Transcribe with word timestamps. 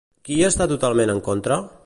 Qui 0.29 0.37
hi 0.37 0.45
està 0.47 0.67
totalment 0.71 1.15
en 1.15 1.23
contra? 1.31 1.61